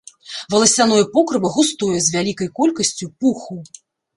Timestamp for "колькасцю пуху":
2.61-3.63